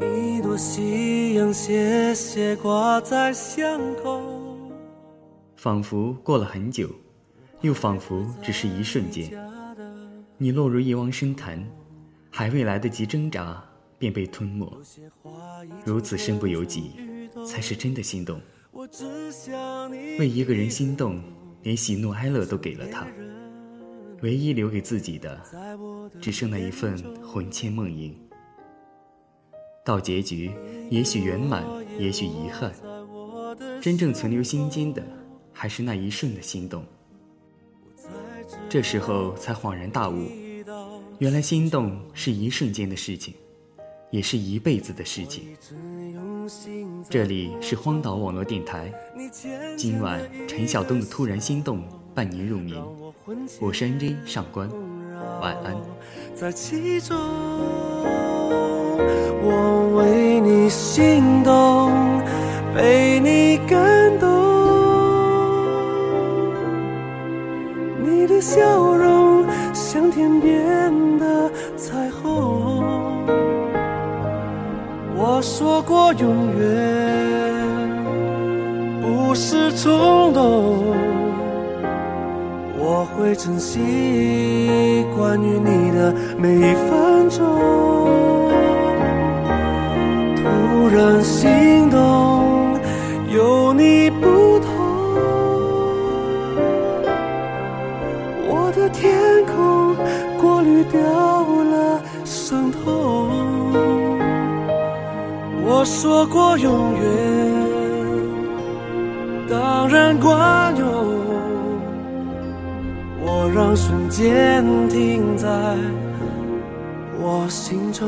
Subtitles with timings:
[0.00, 4.22] 一朵夕阳斜斜挂在巷口。
[5.56, 6.90] 仿佛过了很久，
[7.60, 9.30] 又仿佛只是一瞬间，
[10.36, 11.64] 你落入一汪深潭，
[12.30, 13.62] 还未来得及挣扎，
[13.98, 14.70] 便被吞没。
[15.84, 16.90] 如此身不由己，
[17.46, 18.40] 才是真的心动。
[20.18, 21.22] 为一个人心动，
[21.62, 23.06] 连喜怒哀乐都给了他，
[24.22, 25.40] 唯一留给自己的，
[26.20, 28.12] 只剩那一份魂牵梦萦。
[29.84, 30.50] 到结局，
[30.88, 31.62] 也许圆满，
[31.98, 32.72] 也许遗憾，
[33.82, 35.04] 真正存留心间的，
[35.52, 36.82] 还是那一瞬的心动。
[38.66, 40.26] 这时候才恍然大悟，
[41.18, 43.34] 原来心动是一瞬间的事情，
[44.10, 45.54] 也是一辈子的事情。
[47.10, 48.90] 这里是荒岛网络电台，
[49.76, 51.82] 今晚陈晓东的突然心动
[52.14, 52.82] 伴您入眠，
[53.60, 54.66] 我是 NJ 上官，
[55.40, 55.74] 晚安。
[56.34, 57.16] 在其中，
[59.42, 61.92] 我为你心动，
[62.74, 64.28] 被你感动。
[68.02, 68.60] 你的笑
[68.96, 72.82] 容像天边的彩虹。
[75.16, 76.64] 我说过永远
[79.00, 81.03] 不是冲动。
[82.86, 87.42] 我会珍惜关于你的每一分钟。
[90.36, 90.42] 突
[90.94, 92.78] 然心动，
[93.34, 94.68] 有你不同。
[98.46, 99.10] 我的天
[99.46, 99.96] 空
[100.38, 103.30] 过滤掉了伤痛。
[105.66, 107.02] 我说过永远，
[109.48, 110.93] 当然管用。
[113.76, 115.48] 瞬间停在
[117.18, 118.06] 我心中。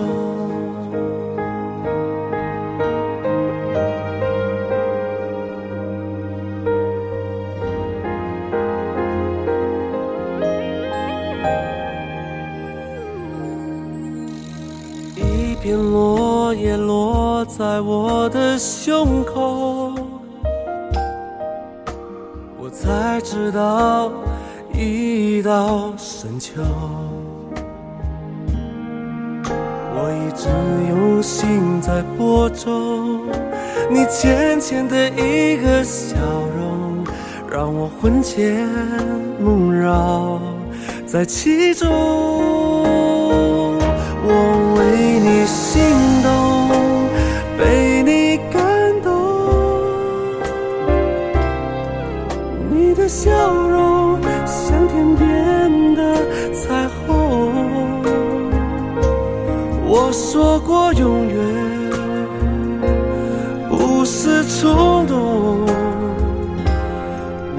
[15.17, 19.93] 一片落叶落在我的胸口，
[22.57, 24.13] 我才知道。
[24.79, 26.61] 一到深秋，
[29.95, 30.49] 我一直
[30.91, 33.23] 用心在播种。
[33.91, 36.15] 你浅浅的一个笑
[36.59, 37.03] 容，
[37.51, 38.69] 让我魂牵
[39.41, 40.39] 梦绕
[41.07, 41.91] 在其中。
[44.29, 45.47] 我为你
[60.17, 61.37] 说过永远
[63.69, 65.67] 不是冲动，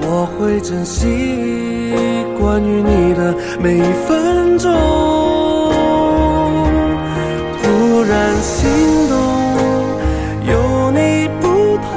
[0.00, 1.06] 我会珍惜
[2.40, 3.32] 关于你的
[3.62, 4.72] 每一分钟。
[7.62, 8.68] 突然心
[9.08, 9.16] 动，
[10.50, 11.88] 有你不同，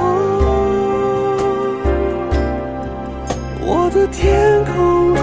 [3.65, 5.20] 我的天空。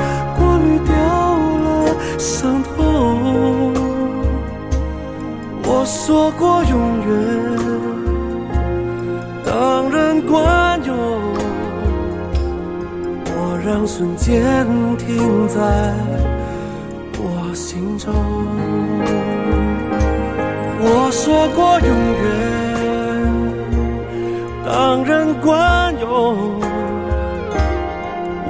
[5.89, 7.09] 说过永远，
[9.43, 10.95] 当然管用。
[13.25, 14.37] 我让瞬间
[14.99, 15.57] 停在
[17.17, 18.13] 我心中。
[20.81, 21.89] 我说过永
[22.23, 22.27] 远，
[24.67, 26.07] 当然管用。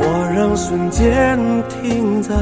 [0.00, 0.02] 我
[0.34, 1.38] 让瞬间
[1.68, 2.34] 停在。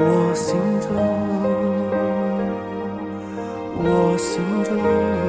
[0.00, 0.88] 我心中，
[3.82, 5.27] 我心中。